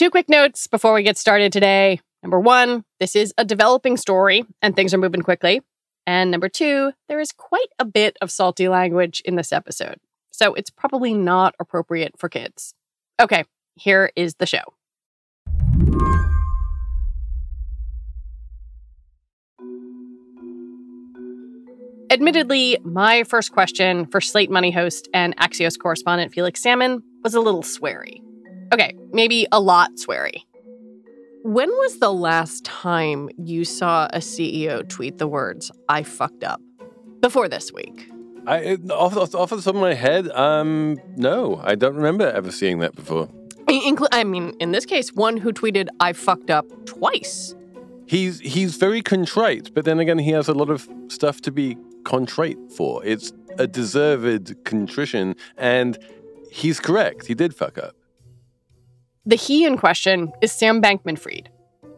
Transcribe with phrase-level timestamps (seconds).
[0.00, 2.00] Two quick notes before we get started today.
[2.22, 5.60] Number one, this is a developing story and things are moving quickly.
[6.06, 9.98] And number two, there is quite a bit of salty language in this episode.
[10.30, 12.72] So it's probably not appropriate for kids.
[13.20, 13.44] Okay,
[13.74, 14.62] here is the show.
[22.10, 27.40] Admittedly, my first question for Slate Money host and Axios correspondent Felix Salmon was a
[27.42, 28.22] little sweary.
[28.72, 30.44] Okay, maybe a lot sweary.
[31.42, 36.60] When was the last time you saw a CEO tweet the words, I fucked up?
[37.20, 38.08] Before this week.
[38.46, 42.50] I, off, off, off the top of my head, um, no, I don't remember ever
[42.50, 43.28] seeing that before.
[43.68, 47.54] Inclu- I mean, in this case, one who tweeted, I fucked up twice.
[48.06, 51.76] He's he's very contrite, but then again, he has a lot of stuff to be
[52.04, 53.04] contrite for.
[53.04, 55.96] It's a deserved contrition, and
[56.50, 57.26] he's correct.
[57.26, 57.94] He did fuck up.
[59.30, 61.50] The he in question is Sam Bankman Fried,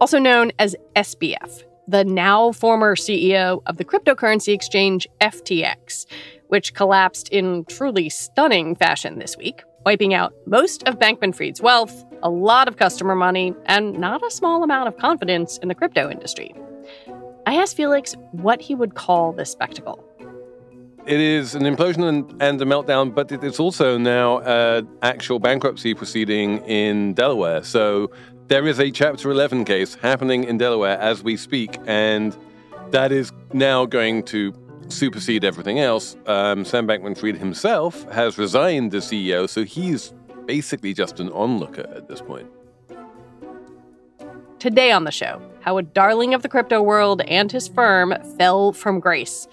[0.02, 6.04] also known as SBF, the now former CEO of the cryptocurrency exchange FTX,
[6.48, 12.04] which collapsed in truly stunning fashion this week, wiping out most of Bankman Fried's wealth,
[12.22, 16.10] a lot of customer money, and not a small amount of confidence in the crypto
[16.10, 16.54] industry.
[17.46, 20.04] I asked Felix what he would call this spectacle.
[21.04, 25.40] It is an implosion and, and a meltdown, but it is also now an actual
[25.40, 27.64] bankruptcy proceeding in Delaware.
[27.64, 28.12] So
[28.46, 32.36] there is a Chapter 11 case happening in Delaware as we speak, and
[32.92, 34.54] that is now going to
[34.86, 36.16] supersede everything else.
[36.26, 40.14] Um, Sam Bankman Fried himself has resigned as CEO, so he's
[40.46, 42.48] basically just an onlooker at this point.
[44.60, 48.72] Today on the show, how a darling of the crypto world and his firm fell
[48.72, 49.48] from grace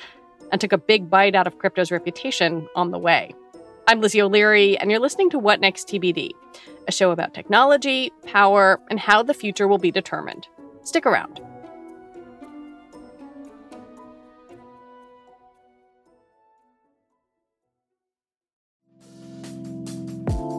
[0.52, 3.34] and took a big bite out of crypto's reputation on the way.
[3.88, 6.32] I'm Lizzie O'Leary, and you're listening to What Next TBD,
[6.88, 10.48] a show about technology, power, and how the future will be determined.
[10.84, 11.42] Stick around.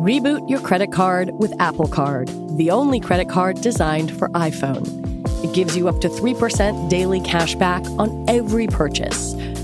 [0.00, 4.88] Reboot your credit card with Apple Card, the only credit card designed for iPhone.
[5.44, 9.34] It gives you up to 3% daily cash back on every purchase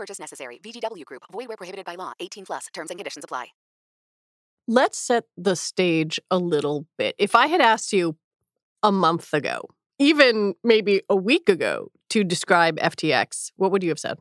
[0.00, 0.58] No purchase necessary.
[0.62, 1.24] VGW Group.
[1.30, 2.12] Void where prohibited by law.
[2.20, 2.66] 18 plus.
[2.72, 3.48] Terms and conditions apply.
[4.66, 7.14] Let's set the stage a little bit.
[7.18, 8.16] If I had asked you
[8.82, 9.62] a month ago,
[9.98, 14.18] even maybe a week ago, to describe FTX, what would you have said?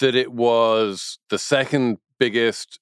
[0.00, 2.80] That it was the second biggest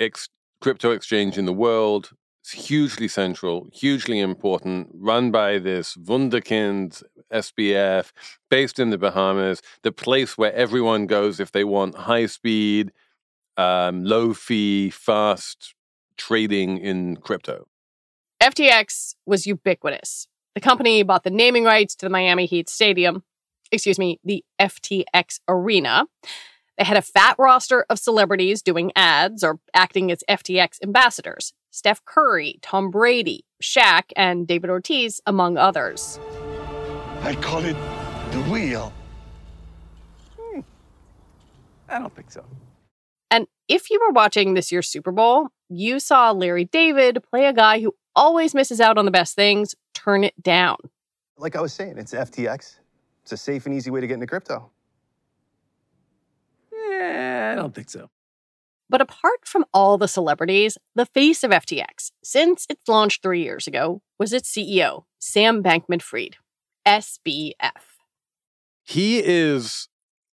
[0.00, 0.28] ex-
[0.60, 2.10] crypto exchange in the world.
[2.46, 8.12] It's hugely central, hugely important, run by this wunderkind SBF,
[8.48, 12.92] based in the Bahamas, the place where everyone goes if they want high speed,
[13.56, 15.74] um, low fee, fast
[16.16, 17.66] trading in crypto.
[18.40, 20.28] FTX was ubiquitous.
[20.54, 23.24] The company bought the naming rights to the Miami Heat Stadium,
[23.72, 26.04] excuse me, the FTX Arena.
[26.78, 31.52] They had a fat roster of celebrities doing ads or acting as FTX ambassadors.
[31.76, 36.18] Steph Curry, Tom Brady, Shaq, and David Ortiz, among others.
[37.20, 37.76] I call it
[38.30, 38.94] the wheel.
[40.40, 40.60] Hmm.
[41.86, 42.46] I don't think so.
[43.30, 47.52] And if you were watching this year's Super Bowl, you saw Larry David play a
[47.52, 50.78] guy who always misses out on the best things, turn it down.
[51.36, 52.76] Like I was saying, it's FTX.
[53.22, 54.70] It's a safe and easy way to get into crypto.
[56.72, 58.08] Yeah, I don't think so.
[58.88, 63.66] But apart from all the celebrities, the face of FTX, since its launch three years
[63.66, 66.36] ago, was its CEO, Sam Bankman Fried,
[66.86, 67.52] SBF.
[68.84, 69.88] He is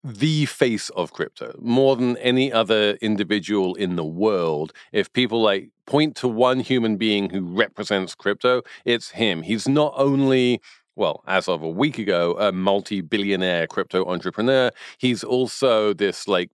[0.03, 4.73] the face of crypto more than any other individual in the world.
[4.93, 9.43] If people like point to one human being who represents crypto, it's him.
[9.43, 10.61] He's not only
[10.97, 14.71] well, as of a week ago, a multi billionaire crypto entrepreneur.
[14.99, 16.51] He's also this like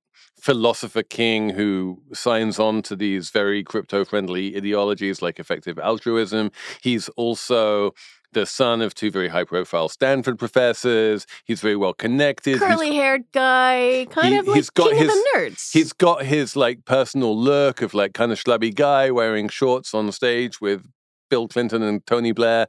[0.46, 6.52] philosopher king who signs on to these very crypto friendly ideologies like effective altruism.
[6.81, 7.94] He's also
[8.32, 11.26] the son of two very high profile Stanford professors.
[11.44, 12.60] He's very well connected.
[12.60, 15.72] Curly haired guy, kind He- of like he's got king his- of the nerds.
[15.72, 20.12] He's got his like personal look of like kind of schlubby guy wearing shorts on
[20.12, 20.87] stage with
[21.28, 22.69] Bill Clinton and Tony Blair.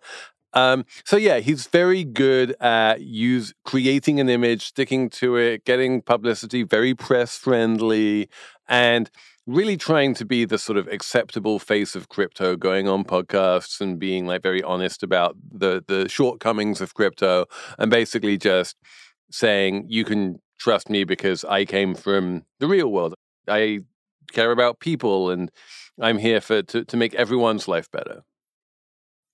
[0.53, 6.01] Um, so yeah, he's very good at use creating an image, sticking to it, getting
[6.01, 8.29] publicity, very press friendly,
[8.67, 9.09] and
[9.45, 13.99] really trying to be the sort of acceptable face of crypto, going on podcasts and
[13.99, 17.45] being like very honest about the the shortcomings of crypto,
[17.77, 18.75] and basically just
[19.31, 23.13] saying you can trust me because I came from the real world.
[23.47, 23.81] I
[24.31, 25.51] care about people and
[26.01, 28.23] I'm here for to, to make everyone's life better.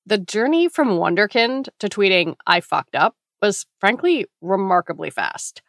[0.05, 5.61] The journey from Wunderkind to tweeting, I fucked up, was frankly remarkably fast.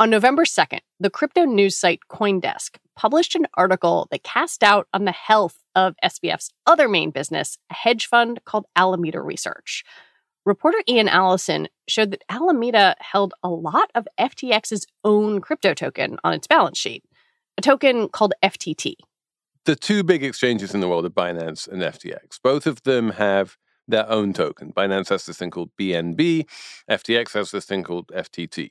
[0.00, 5.04] On November 2nd, the crypto news site Coindesk published an article that cast doubt on
[5.04, 9.84] the health of SBF's other main business, a hedge fund called Alameda Research.
[10.44, 16.32] Reporter Ian Allison showed that Alameda held a lot of FTX's own crypto token on
[16.32, 17.04] its balance sheet,
[17.56, 18.94] a token called FTT.
[19.64, 22.40] The two big exchanges in the world are Binance and FTX.
[22.42, 23.56] Both of them have
[23.88, 24.72] their own token.
[24.72, 26.46] Binance has this thing called BNB,
[26.90, 28.70] FTX has this thing called FTT.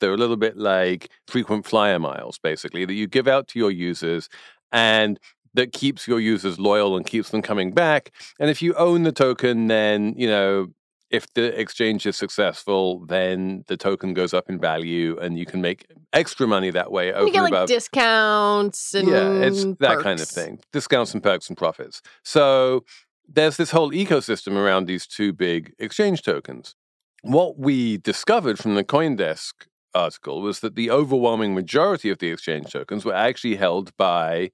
[0.00, 3.70] They're a little bit like frequent flyer miles, basically, that you give out to your
[3.70, 4.28] users
[4.72, 5.18] and
[5.54, 8.12] that keeps your users loyal and keeps them coming back.
[8.38, 10.68] And if you own the token, then, you know,
[11.10, 15.60] if the exchange is successful, then the token goes up in value and you can
[15.60, 17.68] make extra money that way over You get like above.
[17.68, 20.60] discounts and Yeah, it's that kind of thing.
[20.72, 22.00] Discounts and perks and profits.
[22.22, 22.84] So
[23.32, 26.74] there's this whole ecosystem around these two big exchange tokens.
[27.22, 29.52] What we discovered from the Coindesk
[29.94, 34.50] article was that the overwhelming majority of the exchange tokens were actually held by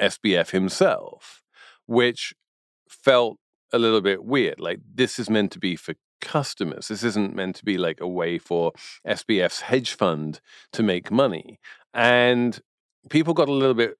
[0.00, 1.42] SBF himself,
[1.86, 2.34] which
[2.88, 3.38] felt
[3.72, 4.60] a little bit weird.
[4.60, 6.88] Like, this is meant to be for customers.
[6.88, 8.72] This isn't meant to be like a way for
[9.06, 10.40] SBF's hedge fund
[10.72, 11.58] to make money.
[11.94, 12.60] And
[13.08, 13.94] people got a little bit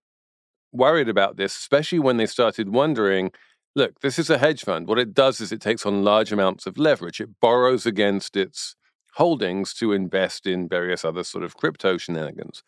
[0.73, 3.31] worried about this, especially when they started wondering
[3.75, 4.87] look, this is a hedge fund.
[4.87, 8.77] What it does is it takes on large amounts of leverage, it borrows against its
[9.15, 12.63] holdings to invest in various other sort of crypto shenanigans.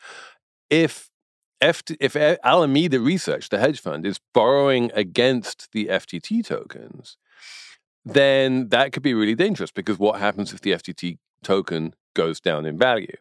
[0.70, 1.10] If
[1.62, 7.16] FT, if Alameda Research, the hedge fund, is borrowing against the FTT tokens,
[8.04, 12.66] then that could be really dangerous because what happens if the FTT token goes down
[12.66, 13.16] in value?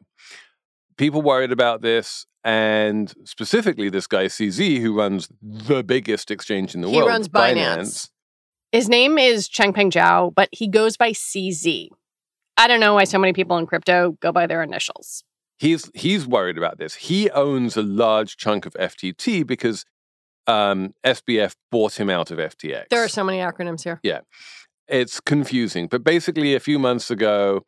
[1.01, 6.81] People worried about this, and specifically this guy CZ, who runs the biggest exchange in
[6.81, 8.11] the He world, He runs Binance.
[8.71, 11.87] His name is Changpeng Zhao, but he goes by CZ.
[12.55, 15.23] I don't know why so many people in crypto go by their initials.
[15.57, 16.93] he's he's worried about this.
[16.93, 19.85] He owns a large chunk of FTT because
[20.45, 22.89] um, SBF bought him out of FTX.
[22.91, 23.99] There are so many acronyms here.
[24.03, 24.19] Yeah,
[24.87, 25.87] it's confusing.
[25.87, 27.65] But basically, a few months ago,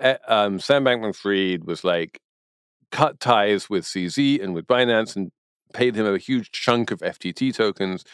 [0.00, 2.18] eh, um, Sam Bankman-Fried was like
[2.92, 5.32] cut ties with CZ and with Binance and
[5.72, 8.04] paid him a huge chunk of FTT tokens.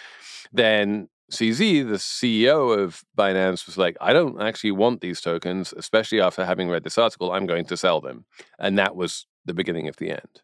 [0.52, 6.20] Then CZ, the CEO of Binance, was like, I don't actually want these tokens, especially
[6.20, 7.32] after having read this article.
[7.32, 8.24] I'm going to sell them.
[8.58, 10.42] And that was the beginning of the end.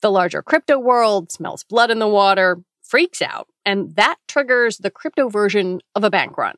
[0.00, 4.90] The larger crypto world smells blood in the water, freaks out, and that triggers the
[4.90, 6.56] crypto version of a bank run.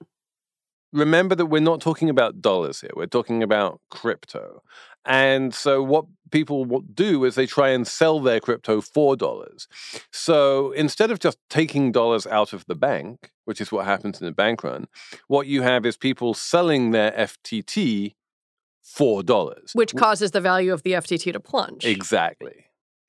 [0.93, 2.91] remember that we're not talking about dollars here.
[2.95, 4.63] We're talking about crypto.
[5.07, 9.69] And so what people will do is they try and sell their crypto for dollars.
[10.11, 14.27] So instead of just taking dollars out of the bank, which is what happens in
[14.27, 14.89] a bank run,
[15.29, 18.15] what you have is people selling their FTT
[18.83, 19.73] for dollars.
[19.75, 21.85] Which causes the value of the FTT to plunge.
[21.85, 22.66] Exactly.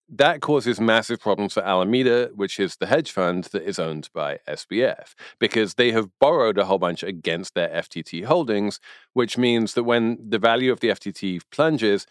[0.10, 4.40] That causes massive problems for Alameda, which is the hedge fund that is owned by
[4.48, 8.80] SBF, because they have borrowed a whole bunch against their FTT holdings,
[9.12, 12.08] which means that when the value of the FTT plunges,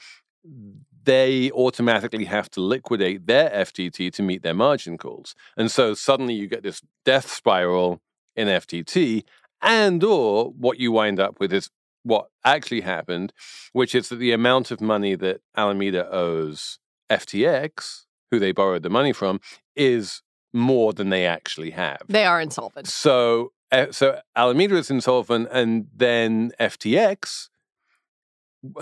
[1.05, 5.35] they automatically have to liquidate their FTT to meet their margin calls.
[5.57, 8.03] And so suddenly you get this death spiral
[8.35, 9.25] in FTT,
[9.63, 11.71] and or what you wind up with is
[12.03, 13.33] what actually happened,
[13.73, 16.79] which is that the amount of money that Alameda owes
[17.11, 19.41] FTX, who they borrowed the money from,
[19.75, 20.23] is
[20.53, 22.03] more than they actually have.
[22.09, 22.89] They are insolvent.
[22.89, 27.49] So, uh, so Alameda is insolvent, and then FTX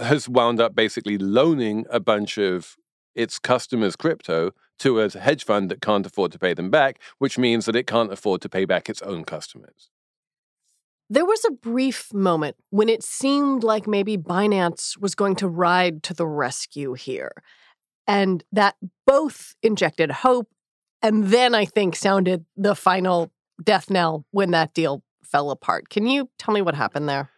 [0.00, 2.76] has wound up basically loaning a bunch of
[3.14, 7.38] its customers' crypto to a hedge fund that can't afford to pay them back, which
[7.38, 9.90] means that it can't afford to pay back its own customers.
[11.10, 16.02] There was a brief moment when it seemed like maybe Binance was going to ride
[16.04, 17.32] to the rescue here.
[18.06, 20.48] And that both injected hope
[21.04, 23.30] and then I think sounded the final
[23.62, 25.90] death knell when that deal fell apart.
[25.90, 27.30] Can you tell me what happened there?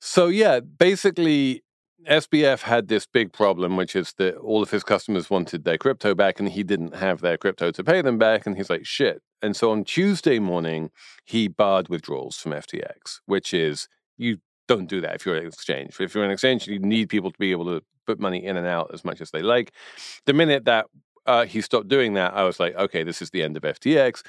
[0.00, 1.64] So, yeah, basically,
[2.08, 6.14] SBF had this big problem, which is that all of his customers wanted their crypto
[6.14, 8.46] back and he didn't have their crypto to pay them back.
[8.46, 9.20] And he's like, shit.
[9.40, 10.90] And so on Tuesday morning,
[11.24, 15.96] he barred withdrawals from FTX, which is you don't do that if you're an exchange.
[15.98, 18.66] If you're an exchange, you need people to be able to put money in and
[18.66, 19.72] out as much as they like.
[20.26, 20.86] The minute that
[21.26, 24.22] uh, he stopped doing that, I was like, okay, this is the end of FTX.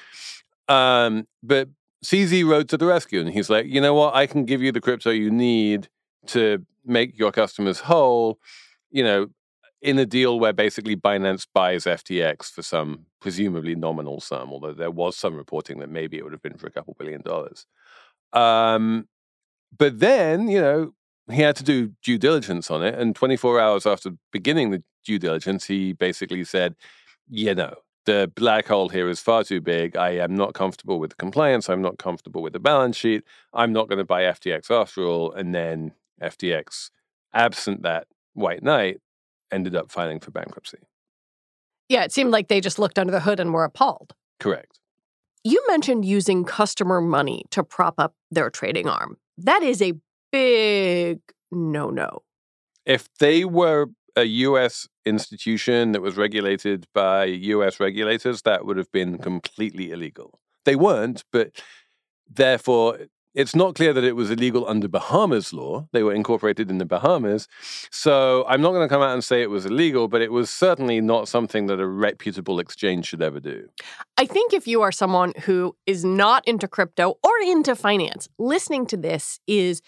[0.68, 1.68] Um, but
[2.04, 4.14] CZ rode to the rescue and he's like, you know what?
[4.14, 5.88] I can give you the crypto you need
[6.26, 8.38] to make your customers whole,
[8.90, 9.28] you know,
[9.82, 14.90] in a deal where basically Binance buys FTX for some presumably nominal sum, although there
[14.90, 17.66] was some reporting that maybe it would have been for a couple billion dollars.
[18.32, 19.08] Um,
[19.76, 20.94] but then, you know,
[21.30, 22.94] he had to do due diligence on it.
[22.94, 26.74] And 24 hours after beginning the due diligence, he basically said,
[27.28, 27.74] you know,
[28.06, 29.96] the black hole here is far too big.
[29.96, 31.70] I am not comfortable with the compliance.
[31.70, 33.24] I'm not comfortable with the balance sheet.
[33.52, 35.32] I'm not going to buy FTX after all.
[35.32, 36.90] And then FTX,
[37.32, 39.00] absent that white knight,
[39.50, 40.78] ended up filing for bankruptcy.
[41.88, 44.14] Yeah, it seemed like they just looked under the hood and were appalled.
[44.40, 44.80] Correct.
[45.42, 49.18] You mentioned using customer money to prop up their trading arm.
[49.38, 49.92] That is a
[50.34, 51.20] big
[51.52, 52.22] no no.
[52.84, 53.86] If they were
[54.16, 60.40] a US institution that was regulated by US regulators, that would have been completely illegal.
[60.64, 61.62] They weren't, but
[62.28, 62.98] therefore
[63.34, 65.88] it's not clear that it was illegal under Bahamas law.
[65.92, 67.48] They were incorporated in the Bahamas.
[67.90, 70.50] So I'm not going to come out and say it was illegal, but it was
[70.50, 73.68] certainly not something that a reputable exchange should ever do.
[74.16, 78.86] I think if you are someone who is not into crypto or into finance, listening
[78.86, 79.82] to this is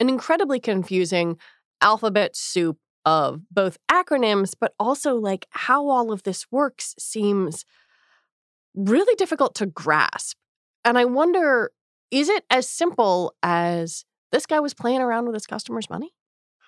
[0.00, 1.38] an incredibly confusing
[1.80, 7.64] alphabet soup of both acronyms, but also like how all of this works seems
[8.74, 10.36] really difficult to grasp.
[10.84, 11.70] And I wonder
[12.10, 16.12] is it as simple as this guy was playing around with his customers' money?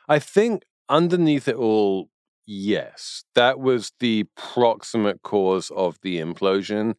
[0.08, 2.10] I think underneath it all,
[2.46, 6.94] yes, that was the proximate cause of the implosion.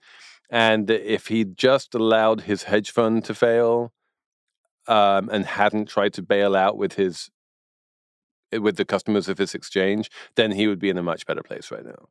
[0.49, 3.93] And if he'd just allowed his hedge fund to fail
[4.87, 7.29] um, and hadn't tried to bail out with his
[8.51, 11.71] with the customers of his exchange, then he would be in a much better place
[11.71, 12.09] right now.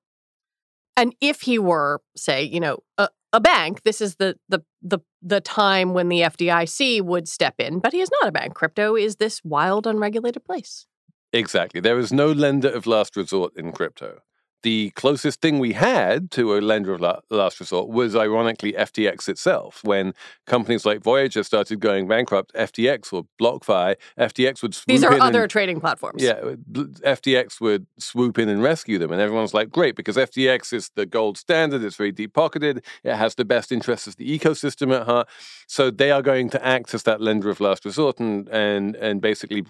[0.97, 5.01] And if he were, say, you know, a, a bank, this is the the the
[5.23, 7.79] the time when the FDIC would step in.
[7.79, 8.55] But he is not a bank.
[8.55, 10.87] Crypto is this wild, unregulated place.
[11.33, 11.81] Exactly.
[11.81, 14.21] There is no lender of last resort in crypto
[14.63, 17.01] the closest thing we had to a lender of
[17.31, 19.81] last resort was ironically FTX itself.
[19.83, 20.15] When
[20.47, 25.51] companies like Voyager started going bankrupt, FTX or BlockFi, FTX would These are other and,
[25.51, 26.23] trading platforms.
[26.23, 26.57] Yeah, uh,
[27.05, 29.13] FTX would swoop in and rescue them.
[29.13, 31.83] And everyone's like, great, because FTX is the gold standard.
[31.83, 32.85] It's very deep pocketed.
[33.03, 35.29] It has the best interests of the ecosystem at heart.
[35.67, 39.21] So they are going to act as that lender of last resort and, and, and
[39.21, 39.65] basically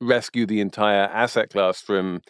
[0.00, 2.20] rescue the entire asset class from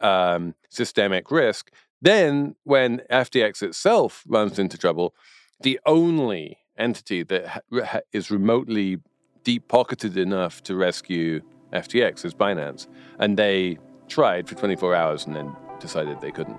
[0.00, 1.70] um, systemic risk.
[2.02, 5.14] Then, when FTX itself runs into trouble,
[5.60, 8.98] the only entity that ha- is remotely
[9.44, 11.40] deep pocketed enough to rescue
[11.72, 12.86] FTX is Binance.
[13.18, 13.78] And they
[14.08, 16.58] tried for 24 hours and then decided they couldn't.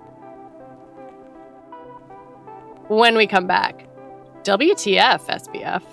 [2.87, 3.87] When we come back,
[4.43, 5.83] WTF, SBF?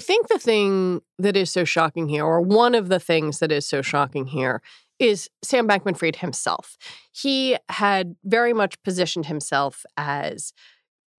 [0.00, 3.52] I think the thing that is so shocking here, or one of the things that
[3.52, 4.62] is so shocking here,
[4.98, 6.78] is Sam Bankman Fried himself.
[7.12, 10.54] He had very much positioned himself as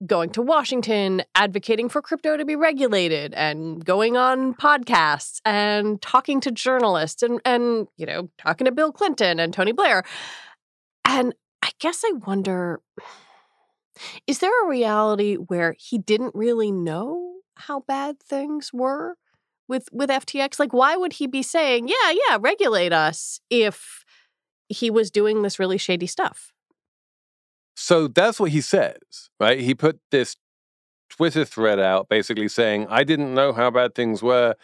[0.07, 6.41] going to Washington, advocating for crypto to be regulated, and going on podcasts and talking
[6.41, 10.03] to journalists and, and you know, talking to Bill Clinton and Tony Blair.
[11.05, 12.81] And I guess I wonder
[14.25, 19.15] is there a reality where he didn't really know how bad things were
[19.67, 20.59] with with FTX?
[20.59, 23.39] Like, why would he be saying, "Yeah, yeah, regulate us"?
[23.49, 24.05] If
[24.71, 26.51] he was doing this really shady stuff.
[27.75, 29.59] So that's what he says, right?
[29.59, 30.35] He put this
[31.09, 34.55] Twitter thread out basically saying, I didn't know how bad things were.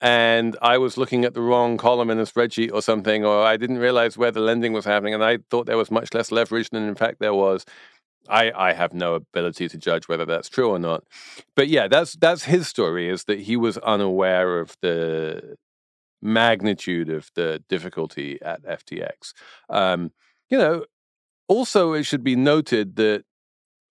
[0.00, 3.58] And I was looking at the wrong column in a spreadsheet or something, or I
[3.58, 5.12] didn't realize where the lending was happening.
[5.12, 7.66] And I thought there was much less leverage than in fact there was.
[8.28, 11.04] I, I have no ability to judge whether that's true or not.
[11.56, 15.56] But yeah, that's that's his story is that he was unaware of the
[16.22, 19.32] magnitude of the difficulty at FTX.
[19.68, 20.12] Um,
[20.48, 20.84] you know,
[21.48, 23.24] also it should be noted that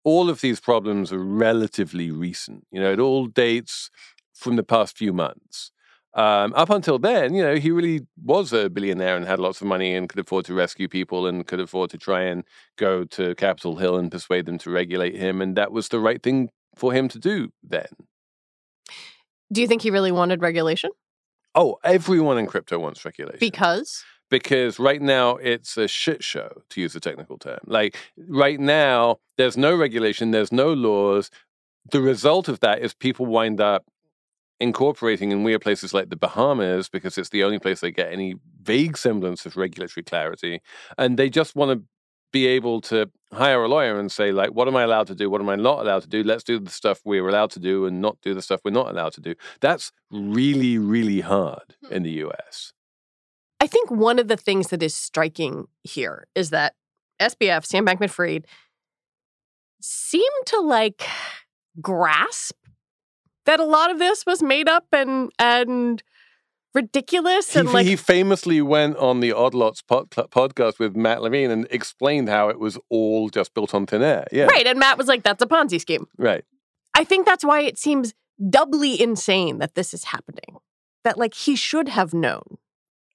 [0.03, 2.65] all of these problems are relatively recent.
[2.71, 3.89] You know, it all dates
[4.33, 5.71] from the past few months.
[6.17, 9.67] Um, up until then, you know, he really was a billionaire and had lots of
[9.67, 12.43] money and could afford to rescue people and could afford to try and
[12.75, 15.43] go to Capitol Hill and persuade them to regulate him.
[15.43, 17.85] And that was the right thing for him to do then.
[19.53, 20.89] Do you think he really wanted regulation?
[21.53, 23.37] Oh, everyone in crypto wants regulation.
[23.39, 24.03] Because?
[24.31, 27.59] Because right now it's a shit show, to use a technical term.
[27.67, 27.95] Like
[28.27, 31.29] right now, there's no regulation, there's no laws.
[31.91, 33.85] The result of that is people wind up
[34.59, 38.35] incorporating in weird places like the Bahamas because it's the only place they get any
[38.61, 40.61] vague semblance of regulatory clarity.
[40.97, 41.85] And they just want to
[42.31, 45.29] be able to hire a lawyer and say, like, what am I allowed to do?
[45.29, 46.23] What am I not allowed to do?
[46.23, 48.89] Let's do the stuff we're allowed to do and not do the stuff we're not
[48.89, 49.35] allowed to do.
[49.61, 51.93] That's really, really hard hmm.
[51.93, 52.73] in the US.
[53.59, 56.73] I think one of the things that is striking here is that
[57.19, 58.45] SBF, Sam Bankman Fried,
[59.81, 61.03] seem to like
[61.81, 62.55] grasp
[63.47, 66.03] that a lot of this was made up and and
[66.75, 71.23] ridiculous he, and like he famously went on the Odd Lots pod, podcast with Matt
[71.23, 74.27] Levine and explained how it was all just built on thin air.
[74.31, 74.67] Yeah, right.
[74.67, 76.45] And Matt was like, "That's a Ponzi scheme." Right.
[76.93, 78.13] I think that's why it seems
[78.49, 80.59] doubly insane that this is happening.
[81.03, 82.57] That like he should have known.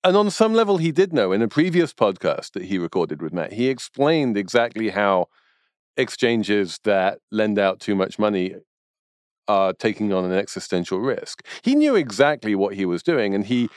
[0.04, 1.30] And on some level, he did know.
[1.30, 5.28] In a previous podcast that he recorded with Matt, he explained exactly how
[5.96, 8.56] exchanges that lend out too much money
[9.48, 11.46] are taking on an existential risk.
[11.62, 13.68] He knew exactly what he was doing, and he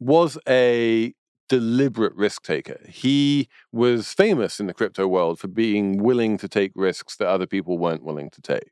[0.00, 1.14] was a
[1.48, 2.80] deliberate risk taker.
[2.88, 7.46] He was famous in the crypto world for being willing to take risks that other
[7.46, 8.70] people weren't willing to take.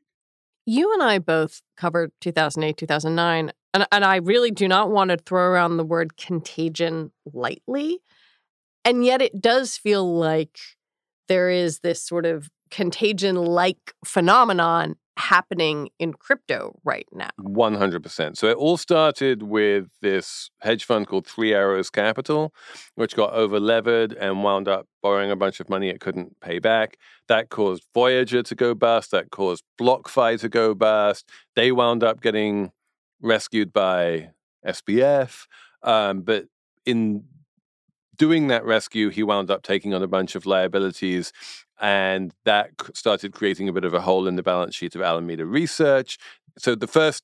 [0.65, 5.17] You and I both covered 2008, 2009, and, and I really do not want to
[5.17, 7.99] throw around the word contagion lightly.
[8.83, 10.57] And yet it does feel like
[11.27, 17.29] there is this sort of contagion like phenomenon happening in crypto right now.
[17.39, 18.37] 100%.
[18.37, 22.53] So it all started with this hedge fund called Three Arrows Capital,
[22.95, 26.97] which got overlevered and wound up borrowing a bunch of money it couldn't pay back.
[27.27, 29.11] That caused Voyager to go bust.
[29.11, 31.29] That caused BlockFi to go bust.
[31.55, 32.71] They wound up getting
[33.21, 34.31] rescued by
[34.65, 35.47] SBF.
[35.83, 36.45] Um, but
[36.85, 37.23] in
[38.17, 41.31] doing that rescue, he wound up taking on a bunch of liabilities
[41.79, 45.45] and that started creating a bit of a hole in the balance sheet of Alameda
[45.45, 46.17] Research.
[46.57, 47.23] So the first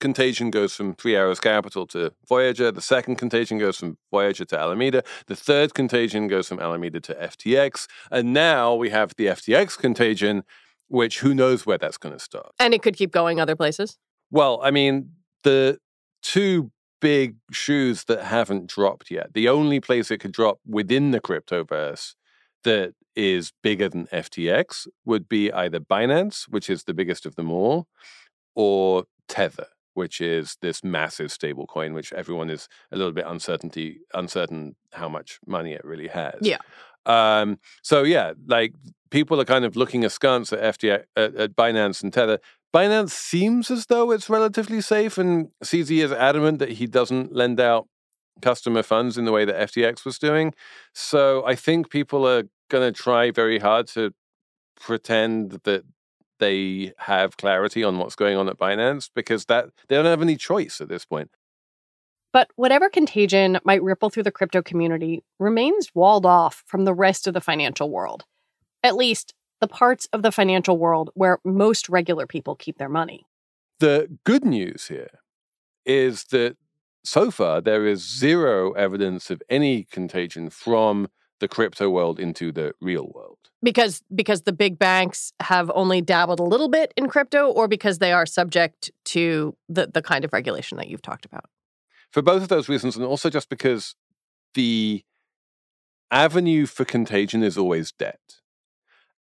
[0.00, 2.72] contagion goes from Three Arrows Capital to Voyager.
[2.72, 5.04] The second contagion goes from Voyager to Alameda.
[5.28, 7.86] The third contagion goes from Alameda to FTX.
[8.10, 10.42] And now we have the FTX contagion,
[10.88, 12.50] which who knows where that's going to start.
[12.58, 13.96] And it could keep going other places.
[14.32, 15.10] Well, I mean,
[15.44, 15.78] the
[16.22, 16.72] two
[17.02, 22.14] big shoes that haven't dropped yet, the only place it could drop within the cryptoverse
[22.62, 27.50] that is bigger than FTX would be either Binance, which is the biggest of them
[27.50, 27.88] all,
[28.54, 34.76] or Tether, which is this massive stablecoin, which everyone is a little bit uncertainty uncertain
[34.92, 36.38] how much money it really has.
[36.40, 36.58] Yeah.
[37.04, 38.74] Um, so yeah, like
[39.10, 42.38] people are kind of looking askance at FTX, at, at Binance and Tether.
[42.74, 47.60] Binance seems as though it's relatively safe, and CZ is adamant that he doesn't lend
[47.60, 47.86] out
[48.40, 50.54] customer funds in the way that FTX was doing.
[50.94, 54.14] So I think people are going to try very hard to
[54.80, 55.84] pretend that
[56.38, 60.36] they have clarity on what's going on at Binance because that they don't have any
[60.36, 61.30] choice at this point.
[62.32, 67.26] But whatever contagion might ripple through the crypto community remains walled off from the rest
[67.26, 68.24] of the financial world.
[68.82, 73.24] At least the parts of the financial world where most regular people keep their money.
[73.78, 75.20] The good news here
[75.86, 76.56] is that
[77.04, 82.72] so far there is zero evidence of any contagion from the crypto world into the
[82.80, 83.38] real world.
[83.62, 87.98] Because because the big banks have only dabbled a little bit in crypto or because
[87.98, 91.46] they are subject to the the kind of regulation that you've talked about.
[92.10, 93.94] For both of those reasons and also just because
[94.54, 95.04] the
[96.10, 98.41] avenue for contagion is always debt.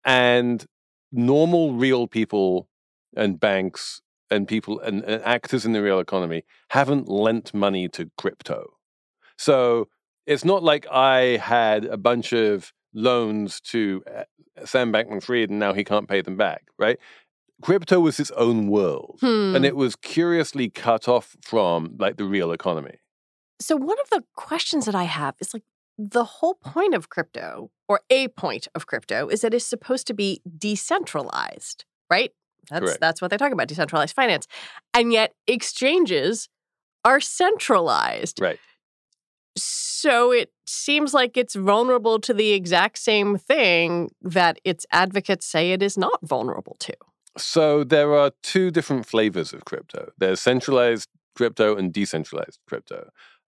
[0.03, 0.65] And
[1.11, 2.67] normal real people
[3.15, 8.09] and banks and people and, and actors in the real economy haven't lent money to
[8.17, 8.71] crypto.
[9.37, 9.89] So
[10.25, 14.23] it's not like I had a bunch of loans to uh,
[14.65, 16.97] Sam Bankman Fried and now he can't pay them back, right?
[17.61, 19.55] Crypto was its own world Hmm.
[19.55, 22.97] and it was curiously cut off from like the real economy.
[23.59, 25.63] So one of the questions that I have is like
[26.09, 30.13] the whole point of crypto, or a point of crypto, is that it's supposed to
[30.13, 32.31] be decentralized, right?
[32.69, 33.01] That's Correct.
[33.01, 34.47] that's what they talk about, decentralized finance.
[34.93, 36.49] And yet exchanges
[37.03, 38.39] are centralized.
[38.41, 38.59] Right.
[39.57, 45.71] So it seems like it's vulnerable to the exact same thing that its advocates say
[45.71, 46.93] it is not vulnerable to.
[47.37, 50.11] So there are two different flavors of crypto.
[50.17, 53.09] There's centralized crypto and decentralized crypto.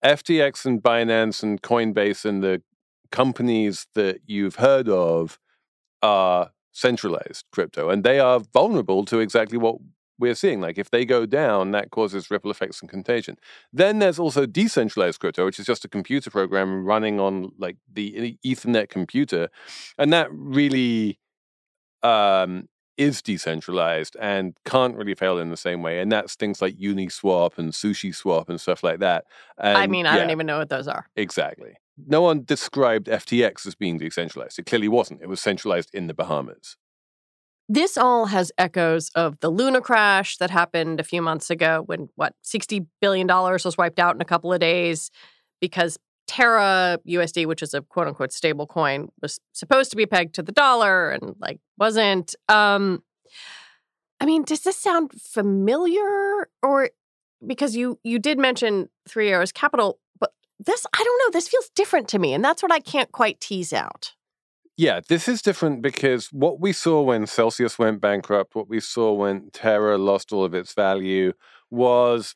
[0.04, 2.62] FTX and Binance and Coinbase and the
[3.12, 5.40] companies that you've heard of
[6.02, 9.76] are centralized crypto and they are vulnerable to exactly what
[10.22, 10.62] we're seeing.
[10.62, 13.38] Like if they go down, that causes ripple effects and contagion.
[13.74, 18.38] Then there's also decentralized crypto, which is just a computer program running on like the
[18.46, 19.50] Ethereum computer.
[19.98, 21.20] And that really
[22.04, 22.70] um,
[23.02, 26.00] is decentralized and can't really fail in the same way.
[26.00, 29.26] And that's things like Uniswap and Sushi Swap and stuff like that.
[29.58, 31.08] I mean, I don't even know what those are.
[31.16, 31.74] Exactly.
[32.08, 34.60] No one described FTX as being decentralized.
[34.60, 35.22] It clearly wasn't.
[35.22, 36.78] It was centralized in the Bahamas.
[37.68, 42.10] This all has echoes of the Luna crash that happened a few months ago when,
[42.16, 45.10] what, $60 billion was wiped out in a couple of days
[45.60, 45.98] because
[46.32, 50.42] Terra USD, which is a quote unquote stable coin, was supposed to be pegged to
[50.42, 52.36] the dollar and like wasn't.
[52.48, 53.04] Um,
[54.22, 56.90] I mean, does this sound familiar or
[57.46, 61.70] because you you did mention Three Arrows Capital, but this I don't know, this feels
[61.76, 64.14] different to me, and that's what I can't quite tease out.
[64.78, 69.12] Yeah, this is different because what we saw when Celsius went bankrupt, what we saw
[69.12, 71.34] when Terra lost all of its value
[71.70, 72.34] was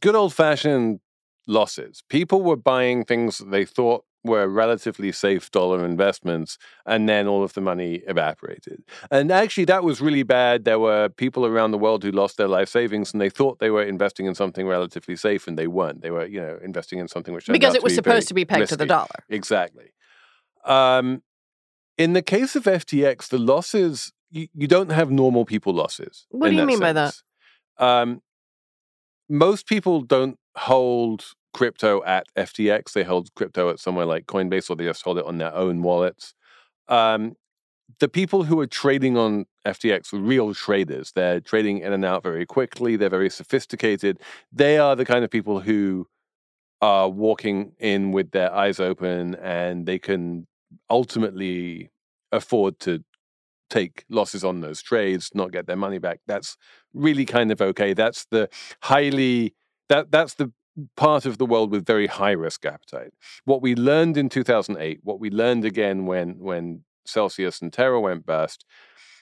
[0.00, 1.00] good old fashioned
[1.46, 2.02] losses.
[2.08, 7.42] People were buying things that they thought were relatively safe dollar investments, and then all
[7.42, 8.84] of the money evaporated.
[9.10, 10.64] And actually, that was really bad.
[10.64, 13.70] There were people around the world who lost their life savings, and they thought they
[13.70, 16.02] were investing in something relatively safe, and they weren't.
[16.02, 18.44] They were, you know, investing in something which Because it was to supposed to be
[18.44, 19.08] pegged to the dollar.
[19.28, 19.92] Exactly.
[20.64, 21.22] Um,
[21.98, 26.26] in the case of FTX, the losses you, you don't have normal people losses.
[26.30, 27.14] What do you mean by that?
[27.78, 28.22] Um,
[29.28, 32.92] most people don't hold crypto at FTX.
[32.92, 35.82] They hold crypto at somewhere like Coinbase, or they just hold it on their own
[35.82, 36.34] wallets.
[36.88, 37.36] Um,
[38.00, 41.12] the people who are trading on FTX are real traders.
[41.14, 42.96] They're trading in and out very quickly.
[42.96, 44.18] They're very sophisticated.
[44.50, 46.06] They are the kind of people who
[46.80, 50.46] are walking in with their eyes open and they can
[50.90, 51.90] ultimately
[52.32, 53.04] afford to
[53.70, 56.20] take losses on those trades, not get their money back.
[56.26, 56.56] That's
[56.92, 57.94] really kind of okay.
[57.94, 58.48] That's the
[58.82, 59.54] highly
[59.92, 60.50] that that's the
[60.96, 63.12] part of the world with very high risk appetite.
[63.44, 68.24] What we learned in 2008, what we learned again when when Celsius and Terra went
[68.24, 68.64] bust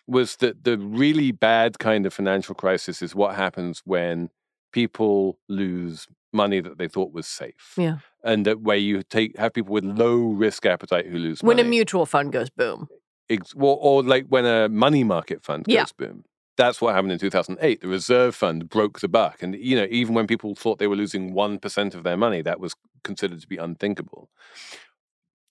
[0.06, 4.28] was that the really bad kind of financial crisis is what happens when
[4.72, 7.74] people lose money that they thought was safe.
[7.76, 7.98] Yeah.
[8.22, 11.48] And that where you take have people with low risk appetite who lose money.
[11.48, 11.68] When money.
[11.68, 12.88] a mutual fund goes boom.
[13.28, 15.84] Ex- or, or like when a money market fund goes Yeah.
[15.96, 16.24] boom.
[16.60, 17.80] That's what happened in 2008.
[17.80, 19.42] The reserve fund broke the buck.
[19.42, 22.60] And, you know, even when people thought they were losing 1% of their money, that
[22.60, 24.28] was considered to be unthinkable.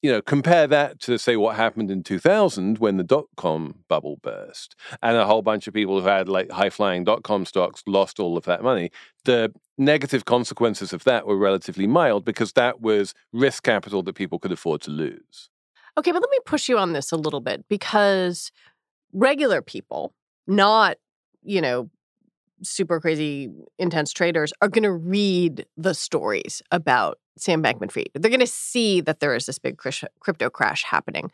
[0.04, 4.18] You know, compare that to, say, what happened in 2000 when the dot com bubble
[4.22, 7.82] burst and a whole bunch of people who had like high flying dot com stocks
[7.88, 8.92] lost all of that money.
[9.26, 14.38] The negative consequences of that were relatively mild because that was risk capital that people
[14.38, 15.50] could afford to lose.
[15.98, 18.52] Okay, but let me push you on this a little bit because
[19.12, 20.14] regular people,
[20.50, 20.98] not,
[21.44, 21.90] you know,
[22.62, 28.10] super crazy intense traders, are going to read the stories about Sam Bankman Fried.
[28.14, 31.32] They're going to see that there is this big crypto crash happening.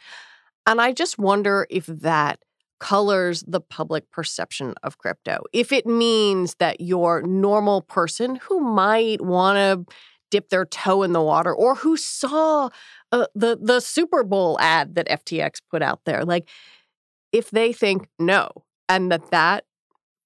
[0.68, 2.40] And I just wonder if that
[2.80, 5.44] colors the public perception of crypto.
[5.54, 9.94] If it means that your normal person who might want to
[10.32, 12.70] dip their toe in the water or who saw
[13.12, 16.26] uh, the the Super Bowl ad that FTX put out there.
[16.26, 16.50] Like,
[17.32, 18.50] if they think no,
[18.90, 19.66] and that that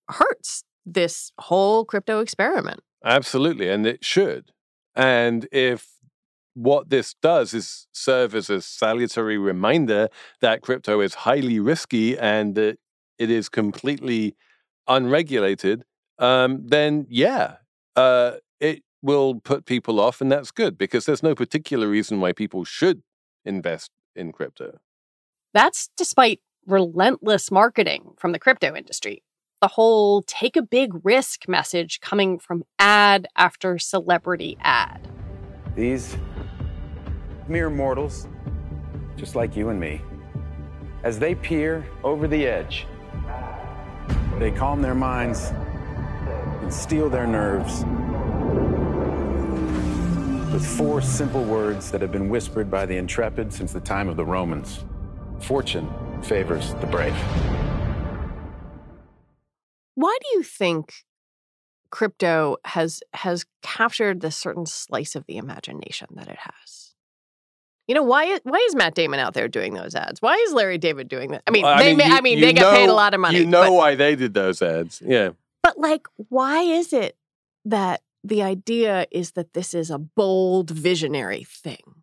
[0.09, 2.81] hurts this whole crypto experiment.
[3.03, 4.51] Absolutely, and it should.
[4.95, 5.87] And if
[6.53, 10.09] what this does is serve as a salutary reminder
[10.41, 12.77] that crypto is highly risky and that
[13.17, 14.35] it is completely
[14.87, 15.85] unregulated,
[16.17, 17.57] um, then yeah,
[17.95, 22.33] uh, it will put people off, and that's good because there's no particular reason why
[22.33, 23.03] people should
[23.45, 24.79] invest in crypto.
[25.53, 29.23] That's despite relentless marketing from the crypto industry.
[29.61, 35.07] the whole take a big risk message coming from ad after celebrity ad.
[35.75, 36.15] These
[37.47, 38.27] mere mortals,
[39.17, 40.01] just like you and me,
[41.03, 42.87] as they peer over the edge,
[44.37, 45.51] they calm their minds
[46.61, 47.83] and steel their nerves
[50.53, 54.15] with four simple words that have been whispered by the intrepid since the time of
[54.15, 54.85] the Romans
[55.41, 55.89] Fortune
[56.21, 57.15] favors the brave.
[59.95, 60.93] Why do you think
[61.91, 66.93] crypto has has captured this certain slice of the imagination that it has?
[67.87, 68.39] You know why?
[68.43, 70.21] Why is Matt Damon out there doing those ads?
[70.21, 71.41] Why is Larry David doing that?
[71.47, 73.13] I mean, Well, they, you- ma- I mean, you they get know- paid a lot
[73.13, 73.39] of money.
[73.39, 75.01] You know but, why they did those ads.
[75.05, 75.31] Yeah.
[75.63, 77.17] but like, why is it
[77.65, 81.98] that the idea is that this is a bold, visionary thing?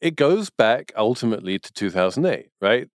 [0.00, 2.88] It goes back ultimately to 2008, right?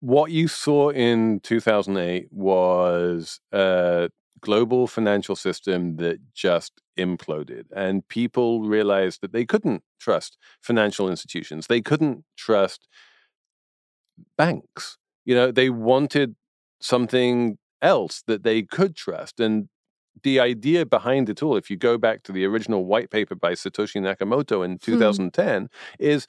[0.00, 8.62] What you saw in 2008 was a global financial system that just imploded, and people
[8.62, 11.66] realized that they couldn't trust financial institutions.
[11.66, 12.88] They couldn't trust
[14.36, 14.98] banks.
[15.24, 16.36] You know, they wanted
[16.80, 19.40] something else that they could trust.
[19.40, 19.68] And
[20.22, 23.52] the idea behind it all, if you go back to the original white paper by
[23.52, 24.76] Satoshi Nakamoto in hmm.
[24.78, 25.68] 2010,
[25.98, 26.26] is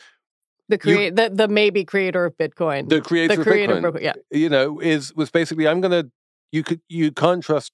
[0.72, 2.90] The create the, the maybe creator of Bitcoin.
[2.90, 4.14] the creator the of Bitcoin, of yeah.
[4.32, 6.06] you know, is was basically I'm gonna
[6.52, 7.74] you could you can't trust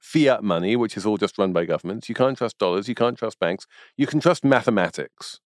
[0.00, 2.08] fiat money, which is all just run by governments.
[2.08, 2.88] You can't trust dollars.
[2.88, 3.66] You can't trust banks.
[3.96, 5.40] You can trust mathematics.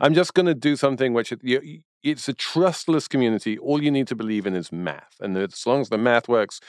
[0.00, 3.58] I'm just going to do something which it, you, it's a trustless community.
[3.58, 6.60] All you need to believe in is math, and as long as the math works,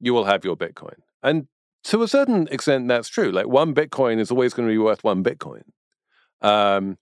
[0.00, 0.96] you will have your Bitcoin.
[1.22, 1.48] And
[1.84, 3.30] to a certain extent, that's true.
[3.30, 5.62] Like one Bitcoin is always going to be worth one Bitcoin.
[6.42, 6.98] Um,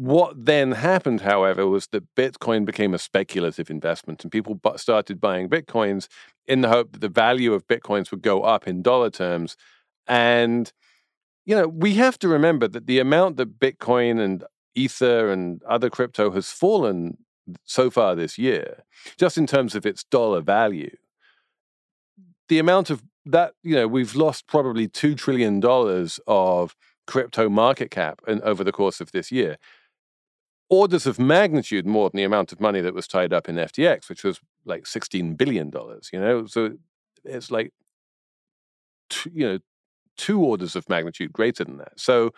[0.00, 5.46] what then happened, however, was that Bitcoin became a speculative investment, and people started buying
[5.46, 6.08] Bitcoins
[6.46, 9.58] in the hope that the value of Bitcoins would go up in dollar terms.
[10.06, 10.72] And,
[11.44, 14.42] you know, we have to remember that the amount that Bitcoin and
[14.74, 17.18] Ether and other crypto has fallen
[17.66, 18.84] so far this year,
[19.18, 20.96] just in terms of its dollar value,
[22.48, 25.62] the amount of that, you know, we've lost probably $2 trillion
[26.26, 26.74] of
[27.06, 29.58] crypto market cap in, over the course of this year
[30.70, 34.08] orders of magnitude more than the amount of money that was tied up in FTX,
[34.08, 36.10] which was like sixteen billion dollars.
[36.12, 36.76] You know, so
[37.24, 37.72] it's like
[39.08, 39.58] two, you know
[40.16, 41.98] two orders of magnitude greater than that.
[41.98, 42.32] So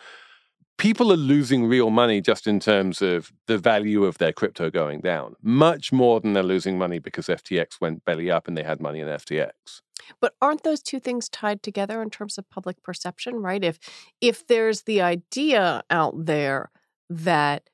[0.79, 5.01] people are losing real money just in terms of the value of their crypto going
[5.01, 8.81] down, much more than they're losing money because FTX went belly up and they had
[8.81, 9.81] money in FTX.
[10.21, 13.63] But aren't those two things tied together in terms of public perception, right?
[13.63, 13.79] If
[14.21, 16.71] if there's the idea out there
[17.09, 17.69] that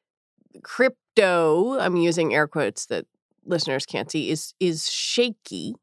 [0.62, 3.06] crypto, I'm using air quotes that
[3.44, 5.74] listeners can't see, is is shaky,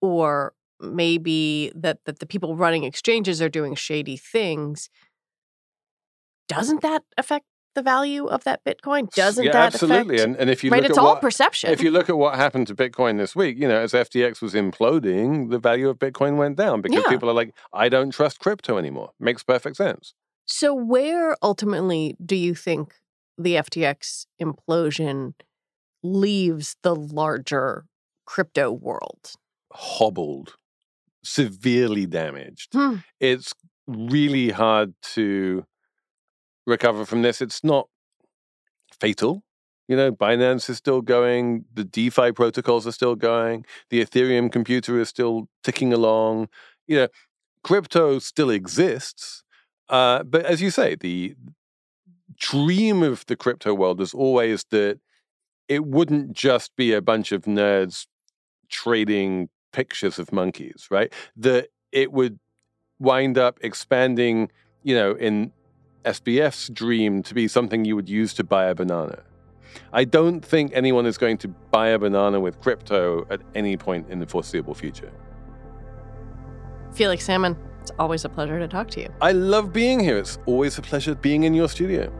[0.00, 4.88] or maybe that that the people running exchanges are doing shady things,
[6.48, 9.10] doesn't that affect the value of that Bitcoin?
[9.12, 10.16] Doesn't yeah, that absolutely?
[10.16, 10.82] affect and, and if you right?
[10.82, 11.70] look It's at all what, perception.
[11.70, 14.54] If you look at what happened to Bitcoin this week, you know, as FTX was
[14.54, 17.10] imploding, the value of Bitcoin went down because Yeah.
[17.10, 19.10] people are like, I don't trust crypto anymore.
[19.20, 20.14] Makes perfect sense.
[20.46, 22.94] So, where ultimately do you think
[23.38, 25.34] the FTX implosion
[26.02, 27.84] leaves the larger
[28.24, 29.32] crypto world?
[29.72, 30.54] Hobbled,
[31.22, 32.72] severely damaged.
[32.72, 32.96] Hmm.
[33.20, 33.52] It's
[33.86, 35.64] really hard to
[36.66, 37.40] recover from this.
[37.40, 37.88] It's not
[39.00, 39.42] fatal.
[39.88, 45.00] You know, Binance is still going, the DeFi protocols are still going, the Ethereum computer
[45.00, 46.48] is still ticking along.
[46.88, 47.08] You know,
[47.62, 49.44] crypto still exists.
[49.88, 51.36] Uh, but as you say, the
[52.38, 54.98] dream of the crypto world is always that
[55.68, 58.06] it wouldn't just be a bunch of nerds
[58.68, 61.12] trading pictures of monkeys, right?
[61.36, 62.38] That it would
[62.98, 64.50] wind up expanding,
[64.82, 65.52] you know, in
[66.04, 69.22] SBF's dream to be something you would use to buy a banana.
[69.92, 74.08] I don't think anyone is going to buy a banana with crypto at any point
[74.08, 75.12] in the foreseeable future.
[76.92, 79.08] Felix Salmon, it's always a pleasure to talk to you.
[79.20, 80.16] I love being here.
[80.16, 82.10] It's always a pleasure being in your studio.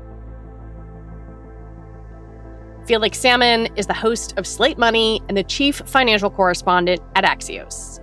[2.86, 7.98] Felix Salmon is the host of Slate Money and the chief financial correspondent at Axios.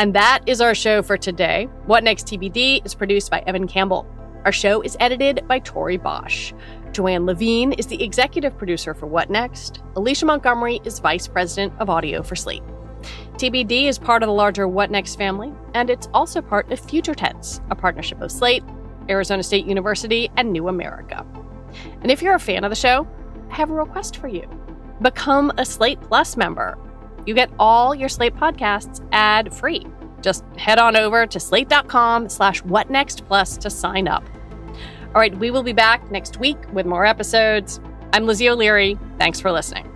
[0.00, 1.68] And that is our show for today.
[1.84, 4.04] What Next TBD is produced by Evan Campbell.
[4.44, 6.52] Our show is edited by Tori Bosch.
[6.90, 9.80] Joanne Levine is the executive producer for What Next.
[9.94, 12.64] Alicia Montgomery is vice president of audio for Slate.
[13.34, 17.14] TBD is part of the larger What Next family, and it's also part of Future
[17.14, 18.64] Tense, a partnership of Slate,
[19.08, 21.24] Arizona State University, and New America.
[22.02, 23.06] And if you're a fan of the show,
[23.48, 24.48] Have a request for you.
[25.02, 26.78] Become a Slate Plus member.
[27.26, 29.84] you get all your Slate podcasts ad free.
[30.22, 34.24] Just head on over to slate.com slash whatnextplus to sign up.
[35.14, 37.80] All right, we will be back next week with more episodes.
[38.12, 38.98] I'm Lizzie O'Leary.
[39.18, 39.95] Thanks for listening.